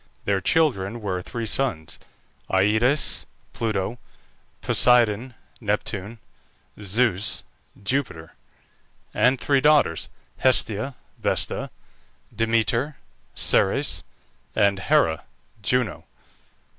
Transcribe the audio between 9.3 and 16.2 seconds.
three daughters: Hestia (Vesta), Demeter (Ceres), and Hera (Juno).